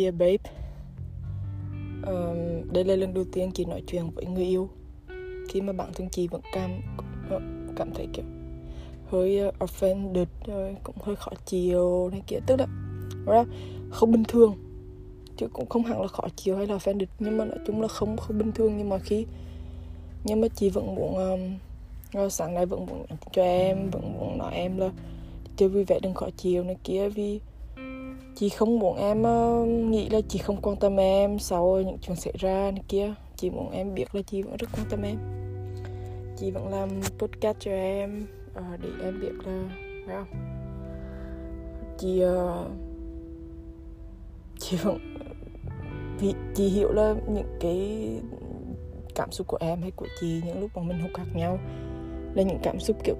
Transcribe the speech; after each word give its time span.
Dear 0.00 0.14
Babe. 0.14 0.50
Um, 2.06 2.72
Đây 2.72 2.84
là 2.84 2.96
lần 2.96 3.14
đầu 3.14 3.24
tiên 3.32 3.50
chị 3.54 3.64
nói 3.64 3.82
chuyện 3.86 4.10
với 4.10 4.26
người 4.26 4.44
yêu. 4.44 4.68
Khi 5.48 5.60
mà 5.60 5.72
bản 5.72 5.90
thân 5.94 6.08
chị 6.10 6.28
vẫn 6.28 6.40
cảm 6.52 6.70
ờ, 7.30 7.40
cảm 7.76 7.90
thấy 7.94 8.06
kiểu 8.12 8.24
hơi 9.06 9.38
ờ, 9.38 9.52
offended 9.58 10.26
rồi 10.46 10.76
cũng 10.82 10.96
hơi 11.02 11.16
khó 11.16 11.32
chịu 11.46 12.08
này 12.12 12.22
kia. 12.26 12.38
Tức 12.46 12.56
là 12.58 12.66
ra 13.26 13.44
không 13.90 14.12
bình 14.12 14.24
thường. 14.28 14.54
Chứ 15.36 15.46
cũng 15.52 15.68
không 15.68 15.84
hẳn 15.84 16.00
là 16.00 16.08
khó 16.08 16.24
chịu 16.36 16.56
hay 16.56 16.66
là 16.66 16.76
offended 16.76 17.06
nhưng 17.18 17.36
mà 17.36 17.44
nói 17.44 17.58
chung 17.66 17.80
là 17.80 17.88
không 17.88 18.16
không 18.16 18.38
bình 18.38 18.52
thường. 18.52 18.78
Nhưng 18.78 18.88
mà 18.88 18.98
khi 18.98 19.26
nhưng 20.24 20.40
mà 20.40 20.48
chị 20.48 20.70
vẫn 20.70 20.94
muốn 20.94 21.14
um, 21.16 21.40
rồi 22.12 22.30
sáng 22.30 22.54
nay 22.54 22.66
vẫn 22.66 22.86
muốn 22.86 23.04
cho 23.32 23.42
em 23.42 23.90
vẫn 23.90 24.12
muốn 24.12 24.38
nói 24.38 24.54
em 24.54 24.76
là 24.76 24.90
chơi 25.56 25.68
vui 25.68 25.84
vẻ 25.84 26.00
đừng 26.02 26.14
khó 26.14 26.28
chịu 26.36 26.64
này 26.64 26.76
kia. 26.84 27.08
Vì 27.08 27.40
chị 28.34 28.48
không 28.48 28.78
muốn 28.78 28.96
em 28.96 29.22
ờ, 29.22 29.64
nghĩ 29.66 30.08
là 30.08 30.20
chị 30.28 30.38
không 30.38 30.60
quan 30.62 30.76
tâm 30.76 30.96
em, 30.96 31.38
sau 31.38 31.82
những 31.86 31.98
chuyện 32.02 32.16
xảy 32.16 32.34
ra 32.38 32.70
này 32.70 32.82
kia. 32.88 33.14
Chị 33.36 33.50
muốn 33.50 33.70
em 33.70 33.94
biết 33.94 34.14
là 34.14 34.22
chị 34.22 34.42
vẫn 34.42 34.56
rất 34.56 34.66
quan 34.76 34.86
tâm 34.90 35.02
em. 35.02 35.16
Chị 36.36 36.50
vẫn 36.50 36.68
làm 36.68 36.88
podcast 37.18 37.56
cho 37.60 37.70
em 37.70 38.26
ờ, 38.54 38.62
để 38.82 38.88
em 39.02 39.20
biết 39.20 39.32
là, 39.46 39.68
phải 40.06 40.16
không? 40.16 40.40
Chị 41.98 42.20
ờ, 42.20 42.68
chị 44.58 44.76
vẫn, 44.82 44.98
vì 46.18 46.34
chị 46.54 46.68
hiểu 46.68 46.92
là 46.92 47.14
những 47.28 47.56
cái 47.60 48.08
cảm 49.14 49.32
xúc 49.32 49.46
của 49.46 49.58
em 49.60 49.82
hay 49.82 49.90
của 49.90 50.06
chị 50.20 50.42
những 50.46 50.60
lúc 50.60 50.70
mà 50.74 50.82
mình 50.82 51.00
hụt 51.00 51.16
hạt 51.16 51.26
nhau 51.34 51.58
là 52.34 52.42
những 52.42 52.58
cảm 52.62 52.80
xúc 52.80 52.96
kiểu 53.04 53.16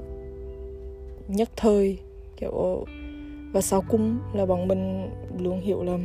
nhất 1.29 1.51
thời, 1.57 1.99
kiểu 2.37 2.85
và 3.53 3.61
sau 3.61 3.85
cùng 3.89 4.19
là 4.35 4.47
bọn 4.47 4.69
mình 4.69 5.11
luôn 5.39 5.61
hiểu 5.61 5.83
là 5.83 5.99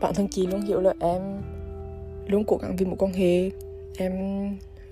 bản 0.00 0.14
thân 0.14 0.28
chị 0.28 0.46
luôn 0.46 0.60
hiểu 0.60 0.80
là 0.80 0.94
em 1.00 1.22
luôn 2.26 2.44
cố 2.46 2.56
gắng 2.62 2.76
vì 2.76 2.86
một 2.86 2.96
quan 2.98 3.12
hệ. 3.12 3.50
Em 3.98 4.12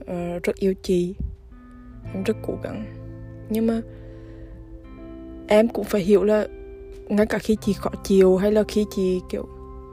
uh, 0.00 0.42
rất 0.42 0.56
yêu 0.56 0.74
chị. 0.82 1.14
Em 2.14 2.22
rất 2.22 2.36
cố 2.42 2.54
gắng. 2.62 2.84
Nhưng 3.50 3.66
mà 3.66 3.80
em 5.48 5.68
cũng 5.68 5.84
phải 5.84 6.00
hiểu 6.00 6.24
là 6.24 6.46
ngay 7.08 7.26
cả 7.26 7.38
khi 7.38 7.56
chị 7.60 7.72
khó 7.72 7.90
chịu 8.04 8.36
hay 8.36 8.52
là 8.52 8.62
khi 8.68 8.86
chị 8.96 9.20
kiểu 9.28 9.46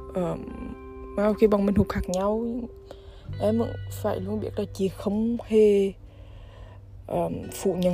uh, 0.10 1.38
khi 1.40 1.48
bọn 1.48 1.66
mình 1.66 1.76
hụt 1.76 1.92
hạt 1.92 2.10
nhau 2.10 2.46
em 3.42 3.60
vẫn 3.60 3.70
phải 4.04 4.20
luôn 4.20 4.40
biết 4.40 4.50
là 4.58 4.66
chị 4.74 4.88
không 4.88 5.38
hề 5.48 5.94
um, 7.08 7.34
phủ 7.54 7.74
nhận 7.74 7.94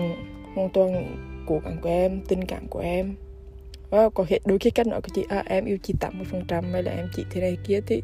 hoàn 0.55 0.69
toàn 0.69 1.17
cố 1.47 1.61
gắng 1.65 1.77
của 1.81 1.89
em 1.89 2.21
tình 2.27 2.45
cảm 2.45 2.67
của 2.67 2.79
em. 2.79 3.15
Và 3.89 4.09
có 4.09 4.25
thể 4.27 4.39
đôi 4.45 4.59
khi 4.59 4.69
cách 4.69 4.87
nói 4.87 5.01
của 5.01 5.09
chị 5.15 5.23
à, 5.29 5.43
em 5.45 5.65
yêu 5.65 5.77
chị 5.83 5.93
80% 5.99 6.71
hay 6.71 6.83
là 6.83 6.91
em 6.91 7.09
chị 7.15 7.25
thế 7.29 7.41
này 7.41 7.57
kia 7.67 7.81
thì 7.87 8.01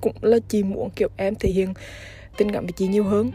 cũng 0.00 0.14
là 0.20 0.38
chị 0.48 0.62
muốn 0.62 0.90
kiểu 0.96 1.08
em 1.16 1.34
thể 1.34 1.50
hiện 1.50 1.74
tình 2.36 2.52
cảm 2.52 2.64
với 2.64 2.72
chị 2.72 2.88
nhiều 2.88 3.04
hơn. 3.04 3.30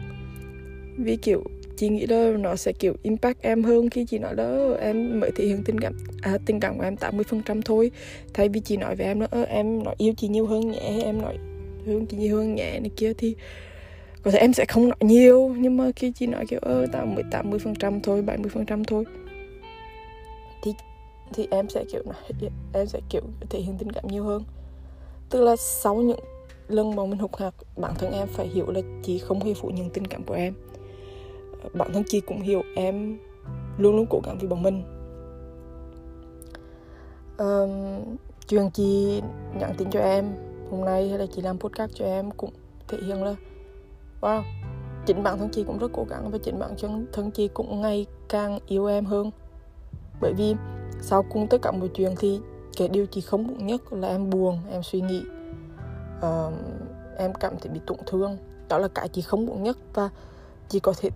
Vì 0.98 1.16
kiểu 1.16 1.44
chị 1.76 1.88
nghĩ 1.88 2.06
là 2.06 2.32
nó 2.38 2.56
sẽ 2.56 2.72
kiểu 2.72 2.96
impact 3.02 3.42
em 3.42 3.62
hơn 3.62 3.90
khi 3.90 4.04
chị 4.04 4.18
nói 4.18 4.34
đó 4.34 4.44
ờ, 4.44 4.74
em 4.74 5.20
mới 5.20 5.30
thể 5.36 5.46
hiện 5.46 5.62
tình 5.64 5.80
cảm 5.80 5.96
à, 6.22 6.38
tình 6.46 6.60
cảm 6.60 6.78
của 6.78 6.84
em 6.84 6.94
80% 6.94 7.62
thôi. 7.62 7.90
Thay 8.34 8.48
vì 8.48 8.60
chị 8.60 8.76
nói 8.76 8.96
với 8.96 9.06
em 9.06 9.20
đó 9.20 9.26
ờ, 9.30 9.42
em 9.42 9.84
nói 9.84 9.94
yêu 9.98 10.12
chị 10.16 10.28
nhiều 10.28 10.46
hơn 10.46 10.70
nhẹ 10.70 11.00
em 11.04 11.22
nói 11.22 11.38
hơn 11.86 12.06
chị 12.06 12.16
nhiều 12.16 12.36
hơn 12.36 12.54
nhẹ 12.54 12.80
này 12.80 12.90
kia 12.96 13.12
thì 13.18 13.34
có 14.22 14.30
thể 14.30 14.38
em 14.38 14.52
sẽ 14.52 14.64
không 14.68 14.88
nói 14.88 14.96
nhiều 15.00 15.54
nhưng 15.58 15.76
mà 15.76 15.90
khi 15.96 16.12
chị 16.12 16.26
nói 16.26 16.46
kiểu 16.48 16.60
ơ 16.62 16.86
tao 16.92 17.06
mới 17.06 17.24
80 17.30 17.58
phần 17.58 17.74
trăm 17.74 18.00
thôi 18.00 18.22
70 18.22 18.50
phần 18.54 18.66
trăm 18.66 18.84
thôi 18.84 19.04
thì 21.34 21.48
em 21.50 21.68
sẽ 21.68 21.84
kiểu 21.92 22.02
này 22.06 22.50
em 22.72 22.86
sẽ 22.86 23.00
kiểu 23.08 23.22
thể 23.50 23.60
hiện 23.60 23.78
tình 23.78 23.92
cảm 23.92 24.08
nhiều 24.08 24.24
hơn. 24.24 24.44
Tức 25.30 25.40
là 25.40 25.56
sau 25.56 25.94
những 25.94 26.20
lần 26.68 26.96
mà 26.96 27.04
mình 27.04 27.18
hụt 27.18 27.36
hạt 27.36 27.54
bản 27.76 27.94
thân 27.98 28.12
em 28.12 28.28
phải 28.28 28.46
hiểu 28.46 28.70
là 28.70 28.80
chị 29.02 29.18
không 29.18 29.40
hề 29.40 29.54
phủ 29.54 29.68
nhận 29.68 29.90
tình 29.90 30.06
cảm 30.06 30.24
của 30.24 30.34
em. 30.34 30.54
Bản 31.74 31.92
thân 31.92 32.02
chị 32.06 32.20
cũng 32.20 32.40
hiểu 32.40 32.62
em 32.76 33.18
luôn 33.78 33.96
luôn 33.96 34.06
cố 34.10 34.20
gắng 34.24 34.38
vì 34.40 34.48
bọn 34.48 34.62
mình. 34.62 34.82
Um, 37.38 38.16
chuyện 38.48 38.70
chị 38.70 39.22
nhắn 39.58 39.74
tin 39.78 39.90
cho 39.90 40.00
em 40.00 40.34
hôm 40.70 40.84
nay 40.84 41.08
hay 41.08 41.18
là 41.18 41.26
chị 41.34 41.42
làm 41.42 41.58
podcast 41.58 41.92
cho 41.94 42.04
em 42.04 42.30
cũng 42.30 42.50
thể 42.88 42.98
hiện 43.06 43.24
là 43.24 43.34
wow 44.20 44.42
chính 45.06 45.22
bản 45.22 45.38
thân 45.38 45.48
chị 45.52 45.64
cũng 45.64 45.78
rất 45.78 45.90
cố 45.92 46.06
gắng 46.10 46.30
và 46.30 46.38
chính 46.42 46.58
bản 46.58 46.70
thân 47.12 47.30
chị 47.30 47.48
cũng 47.48 47.80
ngày 47.80 48.06
càng 48.28 48.58
yêu 48.66 48.86
em 48.86 49.04
hơn. 49.04 49.30
Bởi 50.20 50.32
vì 50.32 50.54
sau 51.00 51.22
cùng 51.22 51.46
tất 51.46 51.62
cả 51.62 51.72
mọi 51.72 51.88
chuyện 51.88 52.14
thì 52.18 52.40
cái 52.76 52.88
điều 52.88 53.06
chị 53.06 53.20
không 53.20 53.46
muốn 53.46 53.66
nhất 53.66 53.92
là 53.92 54.08
em 54.08 54.30
buồn 54.30 54.58
em 54.70 54.82
suy 54.82 55.00
nghĩ. 55.00 55.22
Uh, 56.18 56.52
em 57.16 57.34
cảm 57.34 57.54
thấy 57.60 57.72
bị 57.72 57.80
tổn 57.86 57.98
thương. 58.06 58.36
Đó 58.68 58.78
là 58.78 58.88
cái 58.88 59.08
chị 59.08 59.22
không 59.22 59.46
muốn 59.46 59.62
nhất 59.62 59.78
và 59.94 60.10
chị 60.68 60.80
có 60.80 60.92
thể 60.98 61.10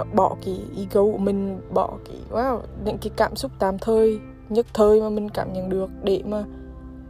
uh, 0.00 0.14
bỏ 0.14 0.36
cái 0.44 0.60
ego 0.76 1.02
của 1.02 1.18
mình 1.18 1.60
bỏ 1.74 1.92
cái 2.04 2.16
wow 2.30 2.60
những 2.84 2.98
cái 2.98 3.10
cảm 3.16 3.36
xúc 3.36 3.50
tạm 3.58 3.78
thời 3.78 4.18
nhất 4.48 4.66
thời 4.74 5.00
mà 5.00 5.08
mình 5.08 5.28
cảm 5.28 5.52
nhận 5.52 5.68
được 5.68 5.90
để 6.02 6.22
mà 6.26 6.44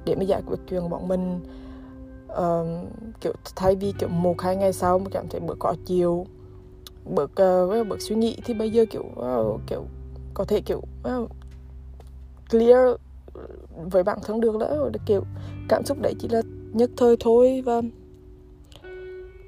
để 0.05 0.15
mà 0.15 0.23
giải 0.23 0.43
quyết 0.47 0.56
chuyện 0.69 0.83
của 0.83 0.89
bọn 0.89 1.09
mình. 1.09 1.41
Uh, 2.33 2.67
kiểu 3.21 3.33
thay 3.56 3.77
vì 3.77 3.93
kiểu 3.99 4.09
một 4.09 4.41
hai 4.41 4.56
ngày 4.56 4.73
sau 4.73 4.99
mà 4.99 5.06
cảm 5.11 5.29
thấy 5.29 5.41
bữa 5.41 5.55
có 5.59 5.75
chiều 5.87 6.27
bữa 7.05 7.25
uh, 7.25 7.31
ờ, 7.37 7.85
bữa 7.85 7.99
suy 7.99 8.17
nghĩ 8.17 8.37
thì 8.45 8.55
bây 8.55 8.71
giờ 8.71 8.85
kiểu 8.91 9.05
wow, 9.17 9.59
kiểu 9.67 9.85
có 10.35 10.45
thể 10.45 10.61
kiểu 10.61 10.83
wow, 11.03 11.27
clear 12.50 12.88
với 13.91 14.03
bản 14.03 14.19
thân 14.22 14.41
được 14.41 14.59
đó. 14.59 14.91
Kiểu 15.06 15.25
cảm 15.69 15.84
xúc 15.84 15.99
đấy 16.00 16.15
chỉ 16.19 16.28
là 16.28 16.43
nhất 16.72 16.91
thời 16.97 17.16
thôi 17.21 17.62
và 17.65 17.82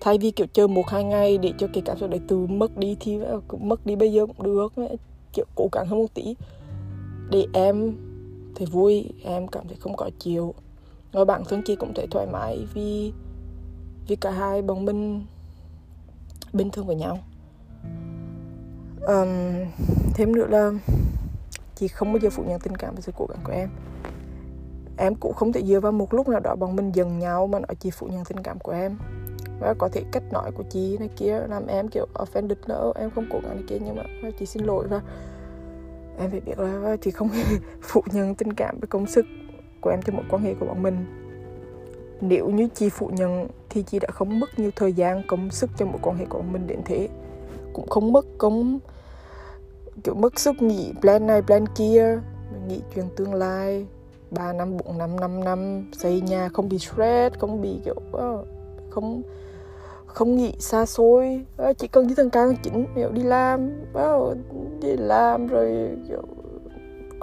thay 0.01 0.19
vì 0.19 0.31
kiểu 0.31 0.47
chờ 0.53 0.67
một 0.67 0.89
hai 0.89 1.05
ngày 1.05 1.39
để 1.39 1.53
cho 1.59 1.67
cái 1.73 1.83
cảm 1.87 1.99
xúc 1.99 2.11
đấy 2.11 2.21
từ 2.29 2.47
mất 2.47 2.77
đi 2.79 2.97
thì 3.01 3.19
cũng 3.49 3.69
mất 3.69 3.87
đi 3.87 3.97
bây 3.97 4.13
giờ 4.13 4.27
cũng 4.27 4.43
được. 4.43 4.73
Kiểu 5.33 5.45
cố 5.55 5.69
gắng 5.73 5.87
hơn 5.87 5.99
một 5.99 6.15
tí 6.15 6.37
để 7.31 7.47
em 7.53 7.93
thì 8.55 8.67
vui 8.67 9.11
em 9.25 9.49
cảm 9.49 9.69
thấy 9.69 9.77
không 9.81 9.97
có 9.97 10.11
chiều 10.19 10.55
rồi 11.13 11.25
bản 11.25 11.43
thân 11.49 11.63
chị 11.63 11.77
cũng 11.77 11.95
thấy 11.95 12.07
thoải 12.11 12.27
mái 12.33 12.67
vì 12.75 13.13
vì 14.09 14.17
cả 14.17 14.31
hai 14.31 14.63
bọn 14.63 14.85
mình 14.85 15.25
bình 16.53 16.71
thường 16.71 16.87
với 16.87 16.97
nhau. 16.97 17.19
Um, 19.07 19.29
thêm 20.15 20.33
nữa 20.33 20.47
là 20.51 20.73
chị 21.77 21.89
không 21.89 22.13
bao 22.13 22.19
giờ 22.23 22.31
phủ 22.31 22.45
nhận 22.47 22.61
tình 22.61 22.77
cảm 22.77 22.95
và 22.95 23.01
sự 23.01 23.13
cố 23.17 23.27
gắng 23.27 23.39
của 23.45 23.53
em. 23.53 23.69
Em 24.99 25.15
cũng 25.15 25.35
không 25.35 25.53
thể 25.53 25.63
dựa 25.65 25.81
vào 25.81 25.93
một 25.93 26.15
lúc 26.15 26.29
nào 26.29 26.41
đó 26.41 26.55
bọn 26.55 26.77
mình 26.77 26.93
dần 26.93 27.19
nhau 27.19 27.47
mà 27.47 27.59
nói 27.59 27.75
chị 27.81 27.91
phủ 27.91 28.07
nhận 28.07 28.25
tình 28.25 28.43
cảm 28.43 28.59
của 28.59 28.73
em. 28.73 28.99
Và 29.61 29.75
có 29.79 29.89
thể 29.89 30.03
cách 30.13 30.23
nói 30.33 30.51
của 30.53 30.65
chị 30.71 30.99
này 30.99 31.09
kia 31.17 31.41
làm 31.49 31.67
em, 31.67 31.89
kiểu, 31.89 32.07
offended 32.15 32.55
nữa, 32.67 32.93
em 32.97 33.11
không 33.11 33.27
cố 33.31 33.41
gắng 33.43 33.55
này 33.55 33.65
kia 33.69 33.79
nhưng 33.85 33.97
mà 33.97 34.03
à, 34.23 34.31
chị 34.39 34.47
xin 34.47 34.65
lỗi 34.65 34.89
và 34.89 35.01
em 36.19 36.31
phải 36.31 36.41
biết 36.41 36.59
là 36.59 36.91
à, 36.91 36.97
chị 36.97 37.11
không 37.11 37.29
phủ 37.83 38.03
nhận 38.13 38.35
tình 38.35 38.53
cảm 38.53 38.79
và 38.81 38.87
công 38.91 39.07
sức 39.07 39.27
của 39.81 39.91
em 39.91 40.03
cho 40.03 40.13
mối 40.13 40.25
quan 40.31 40.43
hệ 40.43 40.55
của 40.55 40.67
bọn 40.67 40.83
mình. 40.83 41.07
Nếu 42.21 42.51
như 42.51 42.69
chị 42.75 42.89
phủ 42.89 43.09
nhận 43.09 43.49
thì 43.71 43.83
chị 43.83 43.99
đã 43.99 44.09
không 44.11 44.41
mất 44.41 44.59
nhiều 44.59 44.71
thời 44.77 44.93
gian, 44.93 45.23
công 45.27 45.51
sức 45.51 45.71
cho 45.77 45.87
mối 45.87 45.99
quan 46.03 46.17
hệ 46.17 46.25
của 46.25 46.39
bọn 46.39 46.53
mình 46.53 46.67
đến 46.67 46.81
thế. 46.85 47.09
Cũng 47.73 47.89
không 47.89 48.13
mất 48.13 48.27
công 48.39 48.79
kiểu 50.05 50.15
mất 50.15 50.39
sức 50.39 50.63
nghĩ 50.63 50.93
plan 51.01 51.27
này 51.27 51.43
plan 51.43 51.67
kia. 51.69 52.21
Nghĩ 52.69 52.81
chuyện 52.95 53.05
tương 53.17 53.35
lai 53.35 53.87
3 54.31 54.53
năm 54.53 54.77
4 54.77 54.99
năm 54.99 55.21
5 55.21 55.45
năm, 55.45 55.91
xây 55.93 56.21
nhà 56.21 56.49
không 56.49 56.69
bị 56.69 56.79
stress, 56.79 57.37
không 57.39 57.63
bị 57.63 57.81
kiểu 57.85 57.97
ờ, 58.13 58.45
không 58.91 59.23
không 60.07 60.37
nghĩ 60.37 60.53
xa 60.59 60.87
xôi. 60.87 61.45
Ờ, 61.57 61.73
chỉ 61.73 61.89
cần 61.89 62.07
như 62.07 62.15
thằng 62.15 62.31
cao 62.31 62.53
chỉnh 62.63 62.87
kiểu 62.95 63.13
đi 63.13 63.23
làm 63.23 63.71
ờ, 63.93 64.35
đi 64.81 64.97
làm 64.97 65.47
rồi 65.47 65.91
kiểu 66.09 66.23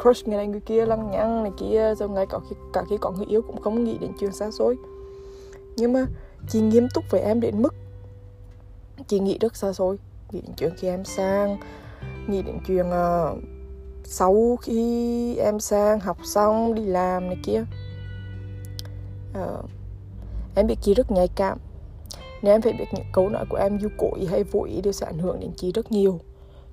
crush 0.01 0.27
người 0.27 0.37
này 0.37 0.47
người 0.47 0.59
kia, 0.59 0.85
lăng 0.85 1.11
nhăng 1.11 1.43
này 1.43 1.51
kia 1.57 1.95
rồi 1.95 2.09
ngay 2.09 2.25
cả 2.29 2.37
khi 2.49 2.55
cả 2.73 2.83
khi 2.89 2.97
có 3.01 3.11
người 3.11 3.25
yêu 3.25 3.41
cũng 3.41 3.61
không 3.61 3.83
nghĩ 3.83 3.97
đến 3.97 4.11
chuyện 4.19 4.31
xa 4.31 4.51
xôi. 4.51 4.77
Nhưng 5.75 5.93
mà 5.93 6.05
chị 6.49 6.61
nghiêm 6.61 6.87
túc 6.93 7.03
với 7.09 7.21
em 7.21 7.39
đến 7.39 7.61
mức 7.61 7.73
chị 9.07 9.19
nghĩ 9.19 9.37
rất 9.41 9.55
xa 9.55 9.73
xôi, 9.73 9.97
nghĩ 10.31 10.41
đến 10.41 10.55
chuyện 10.57 10.71
khi 10.77 10.87
em 10.87 11.03
sang 11.05 11.57
nghĩ 12.29 12.41
định 12.41 12.59
chuyện 12.67 12.85
uh, 12.87 13.43
sau 14.03 14.57
khi 14.61 15.35
em 15.35 15.59
sang 15.59 15.99
học 15.99 16.17
xong 16.23 16.75
đi 16.75 16.85
làm 16.85 17.27
này 17.27 17.37
kia 17.43 17.65
uh, 19.41 19.65
em 20.55 20.67
biết 20.67 20.75
chị 20.81 20.93
rất 20.93 21.11
nhạy 21.11 21.27
cảm. 21.35 21.57
Nên 22.41 22.55
em 22.55 22.61
phải 22.61 22.73
biết 22.73 22.85
những 22.93 23.05
câu 23.13 23.29
nói 23.29 23.45
của 23.49 23.57
em 23.57 23.77
dù 23.77 23.89
cố 23.97 24.07
ý 24.15 24.25
hay 24.25 24.43
vô 24.43 24.63
ý 24.63 24.81
đều 24.81 24.93
sẽ 24.93 25.05
ảnh 25.05 25.19
hưởng 25.19 25.39
đến 25.39 25.51
chị 25.55 25.71
rất 25.71 25.91
nhiều. 25.91 26.19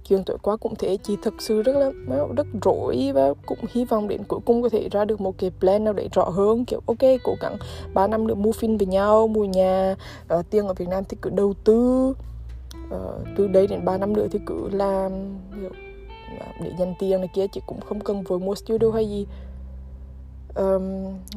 Chuyện 0.04 0.24
tối 0.24 0.38
qua 0.42 0.56
cũng 0.56 0.74
thế 0.78 0.98
chị 1.02 1.16
thực 1.22 1.34
sự 1.38 1.62
rất 1.62 1.76
là 1.76 1.90
rất 2.36 2.46
rỗi 2.62 3.10
và 3.14 3.34
cũng 3.46 3.58
hy 3.70 3.84
vọng 3.84 4.08
đến 4.08 4.24
cuối 4.28 4.40
cùng 4.44 4.62
có 4.62 4.68
thể 4.68 4.88
ra 4.88 5.04
được 5.04 5.20
một 5.20 5.38
cái 5.38 5.50
plan 5.60 5.84
nào 5.84 5.92
để 5.92 6.08
rõ 6.12 6.24
hơn 6.24 6.64
kiểu 6.64 6.80
ok 6.86 6.98
cố 7.24 7.34
gắng 7.40 7.56
3 7.94 8.06
năm 8.06 8.26
nữa 8.26 8.34
mua 8.34 8.52
phim 8.52 8.76
với 8.76 8.86
nhau 8.86 9.28
mua 9.28 9.44
nhà 9.44 9.96
uh, 10.34 10.50
tiền 10.50 10.66
ở 10.66 10.74
Việt 10.74 10.88
Nam 10.88 11.04
thì 11.08 11.16
cứ 11.22 11.30
đầu 11.30 11.54
tư 11.64 12.14
uh, 12.94 13.26
từ 13.36 13.48
đây 13.48 13.66
đến 13.66 13.84
3 13.84 13.98
năm 13.98 14.12
nữa 14.12 14.26
thì 14.30 14.38
cứ 14.46 14.68
làm 14.72 15.12
hiểu, 15.60 15.70
à, 16.40 16.46
để 16.62 16.72
dành 16.78 16.94
tiền 16.98 17.20
này 17.20 17.28
kia 17.34 17.46
chị 17.52 17.60
cũng 17.66 17.80
không 17.80 18.00
cần 18.00 18.22
vội 18.22 18.38
mua 18.38 18.54
studio 18.54 18.90
hay 18.94 19.08
gì 19.08 19.26
um, 20.54 20.82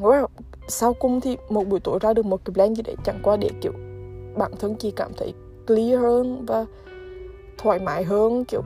wow. 0.00 0.26
sau 0.68 0.94
cùng 0.94 1.20
thì 1.20 1.36
một 1.48 1.68
buổi 1.68 1.80
tối 1.80 1.98
ra 2.02 2.12
được 2.12 2.26
một 2.26 2.40
cái 2.44 2.54
plan 2.54 2.74
gì 2.74 2.82
đấy 2.82 2.96
chẳng 3.04 3.20
qua 3.22 3.36
để 3.36 3.50
kiểu 3.60 3.72
bản 4.36 4.52
thân 4.58 4.74
chị 4.74 4.90
cảm 4.90 5.12
thấy 5.16 5.32
clear 5.66 6.00
hơn 6.00 6.44
và 6.46 6.66
thoải 7.58 7.78
mái 7.78 8.04
hơn 8.04 8.44
kiểu 8.44 8.62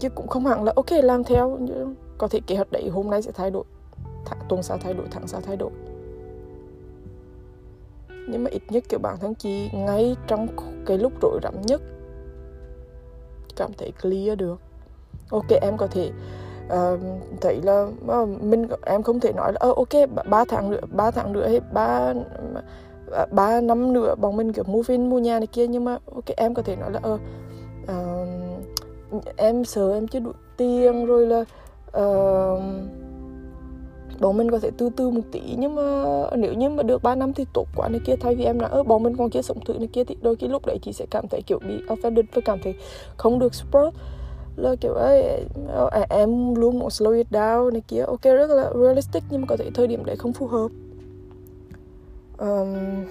chứ 0.00 0.08
cũng 0.08 0.28
không 0.28 0.46
hẳn 0.46 0.64
là 0.64 0.72
ok 0.76 0.90
làm 0.90 1.24
theo 1.24 1.58
có 2.18 2.28
thể 2.28 2.40
kế 2.46 2.56
hoạch 2.56 2.72
đấy 2.72 2.88
hôm 2.88 3.10
nay 3.10 3.22
sẽ 3.22 3.30
thay 3.34 3.50
đổi 3.50 3.64
tháng, 4.24 4.38
tuần 4.48 4.62
sau 4.62 4.78
thay 4.78 4.94
đổi 4.94 5.06
tháng 5.10 5.26
sau 5.26 5.40
thay 5.40 5.56
đổi 5.56 5.70
nhưng 8.28 8.44
mà 8.44 8.50
ít 8.50 8.62
nhất 8.68 8.84
kiểu 8.88 8.98
bản 8.98 9.16
thân 9.20 9.34
chị 9.34 9.70
ngay 9.72 10.16
trong 10.26 10.46
cái 10.86 10.98
lúc 10.98 11.12
rối 11.22 11.40
rắm 11.42 11.54
nhất 11.62 11.82
cảm 13.56 13.70
thấy 13.78 13.92
clear 14.02 14.38
được. 14.38 14.60
Ok 15.30 15.48
em 15.62 15.76
có 15.76 15.86
thể 15.86 16.10
uh, 16.66 17.00
thấy 17.40 17.60
là 17.62 17.86
uh, 18.22 18.28
mình 18.42 18.68
em 18.86 19.02
không 19.02 19.20
thể 19.20 19.32
nói 19.32 19.52
là 19.52 19.68
uh, 19.68 19.76
ok 19.76 20.24
ba 20.30 20.44
tháng 20.48 20.70
nữa 20.70 20.80
ba 20.92 21.10
tháng 21.10 21.32
nữa 21.32 21.48
hay 21.48 21.60
ba 21.72 22.14
ba 23.30 23.60
năm 23.60 23.92
nữa 23.92 24.14
bọn 24.14 24.36
mình 24.36 24.52
kiểu 24.52 24.64
mua 24.66 24.82
phim 24.82 25.10
mua 25.10 25.18
nhà 25.18 25.38
này 25.38 25.46
kia. 25.46 25.66
Nhưng 25.66 25.84
mà 25.84 25.98
ok 26.14 26.26
em 26.36 26.54
có 26.54 26.62
thể 26.62 26.76
nói 26.76 26.90
là 26.90 27.00
uh, 27.14 27.20
uh, 29.16 29.24
em 29.36 29.64
sợ 29.64 29.92
em 29.92 30.08
chưa 30.08 30.20
đủ 30.20 30.32
tiền 30.56 31.06
rồi 31.06 31.26
là 31.26 31.44
uh, 32.00 32.62
bọn 34.20 34.36
mình 34.36 34.50
có 34.50 34.58
thể 34.58 34.70
từ 34.78 34.90
từ 34.96 35.10
một 35.10 35.20
tí 35.32 35.40
nhưng 35.58 35.74
mà 35.74 36.04
nếu 36.36 36.54
như 36.54 36.68
mà 36.68 36.82
được 36.82 37.02
3 37.02 37.14
năm 37.14 37.32
thì 37.32 37.44
tốt 37.52 37.66
quá 37.76 37.88
này 37.88 38.00
kia. 38.04 38.16
Thay 38.16 38.34
vì 38.34 38.44
em 38.44 38.58
là 38.58 38.68
ơ 38.68 38.82
bọn 38.82 39.02
mình 39.02 39.16
còn 39.16 39.30
kia 39.30 39.42
sống 39.42 39.64
thử 39.64 39.74
này 39.74 39.88
kia 39.92 40.04
thì 40.04 40.16
đôi 40.22 40.36
khi 40.36 40.48
lúc 40.48 40.66
đấy 40.66 40.78
chị 40.82 40.92
sẽ 40.92 41.06
cảm 41.10 41.28
thấy 41.28 41.42
kiểu 41.46 41.58
bị 41.58 41.74
offended 41.88 42.22
và 42.34 42.42
cảm 42.44 42.58
thấy 42.62 42.74
không 43.16 43.38
được 43.38 43.54
support. 43.54 43.94
Là 44.56 44.74
kiểu 44.80 44.92
ấy 44.92 45.22
à, 45.22 45.84
ờ, 45.90 46.04
em 46.08 46.54
luôn 46.54 46.78
muốn 46.78 46.88
slow 46.88 47.16
it 47.16 47.26
down 47.30 47.72
này 47.72 47.82
kia. 47.88 48.00
Ok 48.00 48.22
rất 48.22 48.50
là 48.50 48.70
realistic 48.82 49.22
nhưng 49.30 49.40
mà 49.40 49.46
có 49.46 49.56
thể 49.56 49.70
thời 49.74 49.86
điểm 49.86 50.04
đấy 50.04 50.16
không 50.16 50.32
phù 50.32 50.46
hợp. 50.46 50.68
Um, 52.38 53.04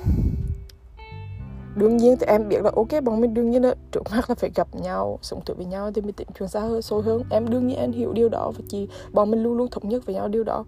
đương 1.76 1.98
nhiên 1.98 2.18
thì 2.20 2.26
em 2.26 2.50
biết 2.50 2.62
là 2.64 2.72
ok 2.76 3.04
bọn 3.04 3.22
mình 3.22 3.34
đương 3.34 3.52
nhiên 3.52 3.64
là 3.64 3.76
trước 3.92 4.02
mắt 4.12 4.30
là 4.30 4.36
phải 4.36 4.52
gặp 4.56 4.68
nhau 4.76 5.20
sống 5.22 5.42
thử 5.46 5.54
với 5.54 5.66
nhau 5.66 5.92
thì 5.92 6.02
mình 6.02 6.14
tìm 6.14 6.28
chuyện 6.40 6.50
xa 6.50 6.60
hơn 6.60 6.82
sâu 6.82 7.02
hơn 7.02 7.24
em 7.30 7.50
đương 7.50 7.68
nhiên 7.68 7.78
em 7.78 7.92
hiểu 7.92 8.14
điều 8.14 8.30
đó 8.30 8.52
và 8.58 8.64
chị 8.68 8.88
bọn 9.12 9.32
mình 9.32 9.44
luôn 9.44 9.58
luôn 9.58 9.68
thống 9.72 9.90
nhất 9.90 10.06
với 10.06 10.16
nhau 10.16 10.28
điều 10.28 10.44
đó 10.44 10.66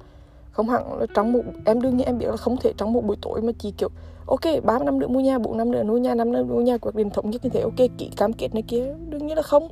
không 0.56 0.69
hẳn 0.69 1.00
là 1.00 1.06
trong 1.13 1.34
một 1.34 1.42
em 1.66 1.81
đương 1.81 1.98
nhiên 1.98 2.06
em 2.06 2.18
biết 2.18 2.25
là 2.28 2.38
không 2.38 2.57
thể 2.57 2.74
trong 2.78 2.94
một 2.94 3.04
buổi 3.06 3.18
tối 3.22 3.42
mà 3.42 3.52
chỉ 3.60 3.72
kiểu 3.72 3.90
ok 4.25 4.63
ba 4.63 4.80
năm 4.80 5.00
nữa 5.00 5.07
mua 5.07 5.19
nhà 5.19 5.38
bốn 5.38 5.57
năm 5.57 5.72
nữa 5.72 5.84
mua 5.84 5.98
nhà 5.98 6.16
năm 6.16 6.31
nữa 6.31 6.44
mua 6.44 6.62
nhà 6.62 6.78
quyết 6.78 6.96
định 6.96 7.10
thống 7.10 7.30
nhất 7.30 7.44
như 7.44 7.50
thế 7.50 7.62
ok 7.62 7.90
kỹ 7.98 8.12
cam 8.18 8.34
kết 8.34 8.54
này 8.54 8.63
kia 8.68 8.94
đương 9.10 9.28
nhiên 9.28 9.36
là 9.36 9.42
không. 9.42 9.69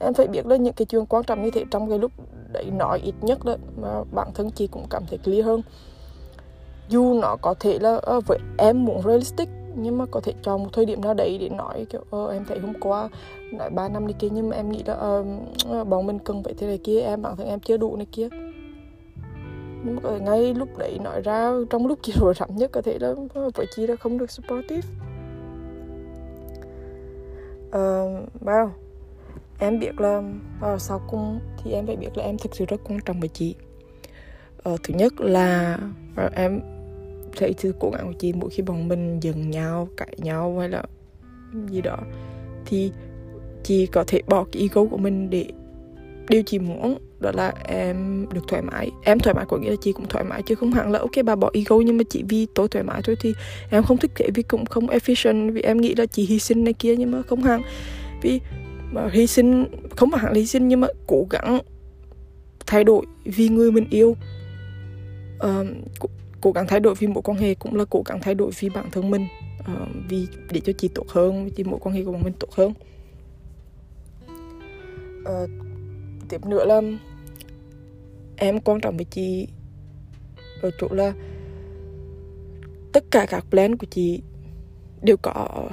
Em 0.00 0.14
phải 0.14 0.26
biết 0.26 0.46
là 0.46 0.56
những 0.56 0.74
cái 0.74 0.86
chuyện 0.86 1.06
quan 1.06 1.24
trọng 1.24 1.42
như 1.42 1.50
thế 1.50 1.64
trong 1.70 1.88
cái 1.88 1.98
lúc 1.98 2.12
đấy 2.52 2.64
nói 2.70 3.00
ít 3.04 3.14
nhất 3.20 3.44
đó 3.44 3.54
mà 3.82 3.88
bản 4.12 4.28
thân 4.34 4.50
chị 4.50 4.66
cũng 4.66 4.84
cảm 4.90 5.02
thấy 5.08 5.18
clear 5.18 5.44
hơn. 5.44 5.62
Dù 6.88 7.14
nó 7.14 7.36
có 7.42 7.54
thể 7.60 7.78
là 7.78 8.00
uh, 8.16 8.26
với 8.26 8.38
em 8.58 8.84
muốn 8.84 9.02
realistic 9.02 9.48
nhưng 9.74 9.98
mà 9.98 10.06
có 10.10 10.20
thể 10.20 10.32
cho 10.42 10.56
một 10.56 10.68
thời 10.72 10.86
điểm 10.86 11.00
nào 11.00 11.14
đấy 11.14 11.38
để 11.40 11.48
nói 11.48 11.86
kiểu 11.90 12.04
ờ, 12.10 12.32
em 12.32 12.44
thấy 12.48 12.58
hôm 12.58 12.72
qua 12.80 13.08
nói 13.52 13.70
ba 13.70 13.88
năm 13.88 14.04
này 14.04 14.14
kia 14.18 14.28
nhưng 14.30 14.48
mà 14.48 14.56
em 14.56 14.72
nghĩ 14.72 14.82
là 14.86 14.94
uh, 15.80 15.88
bọn 15.88 16.06
mình 16.06 16.18
cần 16.18 16.42
phải 16.42 16.54
thế 16.54 16.66
này 16.66 16.78
kia 16.78 17.00
em 17.00 17.22
bản 17.22 17.36
thân 17.36 17.46
em 17.46 17.60
chưa 17.60 17.76
đủ 17.76 17.96
này 17.96 18.06
kia 18.12 18.28
ngay 20.20 20.54
lúc 20.54 20.78
đấy 20.78 20.98
nói 20.98 21.20
ra 21.20 21.52
trong 21.70 21.86
lúc 21.86 21.98
chị 22.02 22.12
rủa 22.16 22.32
rắm 22.34 22.56
nhất 22.56 22.70
có 22.72 22.82
thể 22.82 22.98
là 23.00 23.14
vợ 23.34 23.64
chị 23.76 23.86
đã 23.86 23.96
không 23.96 24.18
được 24.18 24.30
supportive. 24.30 24.88
Ờ, 27.70 28.04
uh, 28.04 28.44
wow 28.44 28.68
em 29.58 29.78
biết 29.78 30.00
là 30.00 30.22
vào 30.60 30.78
sau 30.78 31.00
cùng 31.10 31.40
thì 31.64 31.72
em 31.72 31.86
phải 31.86 31.96
biết 31.96 32.08
là 32.14 32.24
em 32.24 32.38
thực 32.38 32.56
sự 32.56 32.64
rất 32.68 32.80
quan 32.84 33.00
trọng 33.04 33.20
với 33.20 33.28
chị. 33.28 33.54
Uh, 34.68 34.80
thứ 34.82 34.94
nhất 34.94 35.20
là 35.20 35.78
ờ, 36.16 36.30
em 36.34 36.60
thấy 37.36 37.54
sự 37.58 37.74
cố 37.80 37.90
gắng 37.90 38.06
của 38.06 38.18
chị 38.18 38.32
mỗi 38.32 38.50
khi 38.50 38.62
bọn 38.62 38.88
mình 38.88 39.20
giận 39.20 39.50
nhau 39.50 39.88
cãi 39.96 40.14
nhau 40.18 40.58
hay 40.58 40.68
là 40.68 40.82
gì 41.68 41.80
đó 41.80 41.96
thì 42.66 42.92
chị 43.62 43.86
có 43.86 44.04
thể 44.06 44.22
bỏ 44.26 44.44
cái 44.52 44.62
ego 44.62 44.84
của 44.90 44.96
mình 44.96 45.30
để 45.30 45.46
điều 46.28 46.42
chị 46.42 46.58
muốn 46.58 46.98
đó 47.22 47.32
là 47.34 47.52
em 47.64 48.26
được 48.32 48.40
thoải 48.48 48.62
mái. 48.62 48.90
Em 49.02 49.18
thoải 49.18 49.34
mái 49.34 49.44
có 49.48 49.56
nghĩa 49.56 49.70
là 49.70 49.76
chị 49.80 49.92
cũng 49.92 50.08
thoải 50.08 50.24
mái 50.24 50.42
chứ 50.42 50.54
không 50.54 50.72
hẳn 50.72 50.90
là 50.90 50.98
ok 50.98 51.24
bà 51.24 51.36
bỏ 51.36 51.50
ego 51.52 51.76
nhưng 51.76 51.96
mà 51.96 52.04
chị 52.10 52.22
vì 52.28 52.46
tôi 52.54 52.68
thoải 52.68 52.84
mái 52.84 53.02
thôi 53.04 53.16
thì 53.20 53.34
em 53.70 53.82
không 53.82 53.96
thích 53.96 54.10
thế 54.14 54.28
vì 54.34 54.42
cũng 54.42 54.66
không 54.66 54.86
efficient 54.86 55.52
vì 55.52 55.62
em 55.62 55.80
nghĩ 55.80 55.94
là 55.94 56.06
chị 56.06 56.26
hy 56.26 56.38
sinh 56.38 56.64
này 56.64 56.72
kia 56.72 56.96
nhưng 56.96 57.10
mà 57.10 57.22
không 57.22 57.42
hẳn. 57.42 57.62
Vì 58.22 58.40
mà 58.92 59.08
hy 59.12 59.26
sinh 59.26 59.66
không 59.96 60.10
phải 60.10 60.20
hẳn 60.20 60.34
hy 60.34 60.46
sinh 60.46 60.68
nhưng 60.68 60.80
mà 60.80 60.88
cố 61.06 61.26
gắng 61.30 61.60
thay 62.66 62.84
đổi 62.84 63.06
vì 63.24 63.48
người 63.48 63.72
mình 63.72 63.86
yêu. 63.90 64.16
Uh, 65.36 65.66
cố 66.40 66.52
gắng 66.52 66.66
thay 66.68 66.80
đổi 66.80 66.94
vì 66.94 67.06
mối 67.06 67.22
quan 67.22 67.38
hệ 67.38 67.54
cũng 67.54 67.74
là 67.74 67.84
cố 67.90 68.02
gắng 68.06 68.18
thay 68.22 68.34
đổi 68.34 68.50
vì 68.60 68.68
bản 68.68 68.90
thân 68.90 69.10
mình. 69.10 69.26
Uh, 69.60 69.88
vì 70.08 70.26
để 70.50 70.60
cho 70.60 70.72
chị 70.72 70.88
tốt 70.88 71.08
hơn 71.08 71.50
vì 71.56 71.64
mối 71.64 71.78
quan 71.82 71.94
hệ 71.94 72.04
của 72.04 72.16
mình 72.24 72.32
tốt 72.38 72.48
hơn. 72.52 72.72
Uh, 75.22 75.50
tiếp 76.28 76.46
nữa 76.46 76.64
là 76.64 76.80
em 78.42 78.60
quan 78.60 78.80
trọng 78.80 78.96
với 78.96 79.06
chị 79.10 79.48
ở 80.62 80.70
chỗ 80.80 80.88
là 80.90 81.12
tất 82.92 83.04
cả 83.10 83.26
các 83.30 83.44
plan 83.50 83.76
của 83.76 83.86
chị 83.90 84.22
đều 85.02 85.16
có 85.16 85.68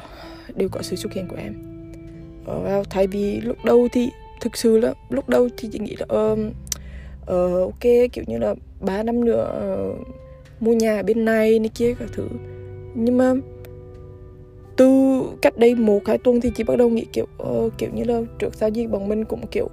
đều 0.55 0.69
có 0.69 0.81
sự 0.81 0.95
xuất 0.95 1.13
hiện 1.13 1.27
của 1.27 1.35
em. 1.35 1.53
Uh, 2.51 2.89
thay 2.89 3.07
vì 3.07 3.41
lúc 3.41 3.57
đầu 3.65 3.87
thì 3.91 4.09
thực 4.41 4.57
sự 4.57 4.77
là 4.77 4.93
lúc 5.09 5.29
đầu 5.29 5.49
thì 5.57 5.69
chị 5.71 5.79
nghĩ 5.79 5.95
là 5.99 6.05
uh, 6.05 6.39
uh, 7.21 7.73
ok 7.73 8.11
kiểu 8.11 8.23
như 8.27 8.37
là 8.37 8.55
ba 8.81 9.03
năm 9.03 9.25
nữa 9.25 9.45
uh, 9.91 10.07
mua 10.59 10.73
nhà 10.73 11.01
bên 11.01 11.25
này 11.25 11.59
này 11.59 11.69
kia 11.75 11.93
các 11.99 12.09
thứ. 12.13 12.27
Nhưng 12.95 13.17
mà 13.17 13.33
từ 14.75 15.21
cách 15.41 15.57
đây 15.57 15.75
một 15.75 16.07
hai 16.07 16.17
tuần 16.17 16.41
thì 16.41 16.51
chị 16.55 16.63
bắt 16.63 16.75
đầu 16.77 16.89
nghĩ 16.89 17.05
kiểu 17.13 17.27
uh, 17.43 17.73
kiểu 17.77 17.89
như 17.93 18.03
là 18.03 18.21
trước 18.39 18.55
sau 18.55 18.69
gì 18.69 18.87
bọn 18.87 19.09
mình 19.09 19.25
cũng 19.25 19.47
kiểu 19.47 19.69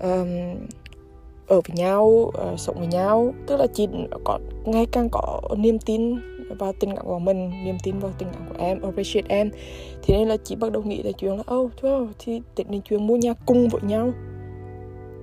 um, 0.00 0.28
ở 1.50 1.60
với 1.68 1.76
nhau 1.76 2.04
uh, 2.06 2.60
sống 2.60 2.78
với 2.78 2.86
nhau. 2.86 3.34
Tức 3.46 3.56
là 3.56 3.66
chị 3.66 3.88
có 4.24 4.38
ngày 4.64 4.86
càng 4.92 5.08
có 5.12 5.40
niềm 5.56 5.78
tin 5.78 6.16
vào 6.58 6.72
tình 6.80 6.96
cảm 6.96 7.06
của 7.06 7.18
mình 7.18 7.64
niềm 7.64 7.76
tin 7.82 7.98
vào 7.98 8.10
tình 8.18 8.28
cảm 8.32 8.42
của 8.48 8.64
em 8.64 8.82
appreciate 8.82 9.26
em. 9.28 9.50
Thì 10.02 10.14
nên 10.16 10.28
là 10.28 10.36
chị 10.44 10.56
bắt 10.56 10.72
đầu 10.72 10.82
nghĩ 10.82 11.02
là 11.02 11.12
chuyện 11.12 11.36
là 11.36 11.42
ô 11.46 11.70
oh, 11.86 12.08
thì 12.18 12.40
tính 12.54 12.66
đến 12.70 12.80
chuyện 12.80 13.06
mua 13.06 13.16
nhà 13.16 13.34
cùng 13.46 13.68
với 13.68 13.82
nhau. 13.82 14.12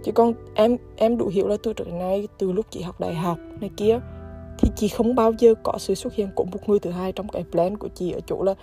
Chứ 0.03 0.11
còn 0.11 0.33
em 0.55 0.77
em 0.95 1.17
đủ 1.17 1.27
hiểu 1.27 1.47
là 1.47 1.55
từ 1.63 1.73
trước 1.73 1.87
nay 1.87 2.27
từ 2.37 2.51
lúc 2.51 2.65
chị 2.69 2.81
học 2.81 2.99
đại 2.99 3.13
học 3.13 3.37
này 3.61 3.69
kia 3.77 3.99
thì 4.59 4.69
chị 4.75 4.87
không 4.87 5.15
bao 5.15 5.33
giờ 5.39 5.53
có 5.63 5.73
sự 5.77 5.95
xuất 5.95 6.13
hiện 6.13 6.29
của 6.35 6.43
một 6.43 6.69
người 6.69 6.79
thứ 6.79 6.91
hai 6.91 7.11
trong 7.11 7.27
cái 7.27 7.43
plan 7.51 7.77
của 7.77 7.87
chị 7.87 8.11
ở 8.11 8.19
chỗ 8.27 8.43
là 8.43 8.55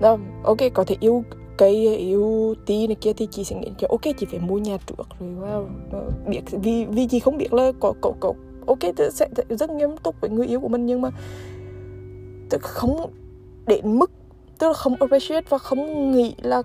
đó, 0.00 0.16
ok 0.44 0.58
có 0.74 0.84
thể 0.84 0.96
yêu 1.00 1.24
cây 1.58 1.86
ờ, 1.86 1.92
yêu 1.92 2.54
tí 2.66 2.86
này 2.86 2.96
kia 3.00 3.12
thì 3.12 3.28
chị 3.30 3.44
sẽ 3.44 3.56
nghĩ 3.56 3.70
cho 3.78 3.88
ok 3.90 4.02
chị 4.02 4.26
phải 4.30 4.40
mua 4.40 4.58
nhà 4.58 4.76
trước 4.86 4.94
rồi 4.98 5.30
wow 5.40 5.64
biết 6.26 6.42
vì 6.50 6.84
vì 6.84 7.06
chị 7.06 7.20
không 7.20 7.38
biết 7.38 7.52
là 7.52 7.72
có 7.80 7.94
cậu 8.02 8.16
cậu 8.20 8.36
ok 8.66 8.78
sẽ 9.12 9.28
rất 9.48 9.70
nghiêm 9.70 9.90
túc 10.02 10.20
với 10.20 10.30
người 10.30 10.46
yêu 10.46 10.60
của 10.60 10.68
mình 10.68 10.86
nhưng 10.86 11.00
mà 11.00 11.10
tôi 12.50 12.60
không 12.62 13.10
đến 13.66 13.98
mức 13.98 14.10
tức 14.58 14.66
là 14.66 14.72
không 14.72 14.96
appreciate 14.96 15.46
và 15.48 15.58
không 15.58 16.12
nghĩ 16.12 16.34
là 16.42 16.62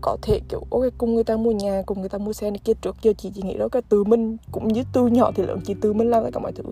có 0.00 0.16
thể 0.22 0.40
kiểu 0.48 0.62
ok 0.70 0.82
cùng 0.98 1.14
người 1.14 1.24
ta 1.24 1.36
mua 1.36 1.50
nhà 1.50 1.82
cùng 1.86 2.00
người 2.00 2.08
ta 2.08 2.18
mua 2.18 2.32
xe 2.32 2.50
này 2.50 2.60
kia 2.64 2.72
trước. 2.80 2.96
Giờ 3.02 3.12
chị 3.18 3.30
chỉ 3.34 3.42
nghĩ 3.42 3.58
đó 3.58 3.68
cái 3.68 3.82
từ 3.88 4.04
mình 4.04 4.36
cũng 4.52 4.68
như 4.68 4.82
từ 4.92 5.06
nhỏ 5.06 5.32
thì 5.34 5.42
lớn 5.42 5.60
chị 5.64 5.74
từ 5.80 5.92
mình 5.92 6.10
làm 6.10 6.24
tất 6.24 6.30
cả 6.32 6.40
mọi 6.40 6.52
thứ. 6.52 6.64